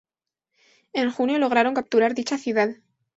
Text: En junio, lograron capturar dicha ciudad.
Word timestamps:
En 0.93 1.11
junio, 1.11 1.37
lograron 1.37 1.75
capturar 1.75 2.15
dicha 2.15 2.39
ciudad. 2.39 2.69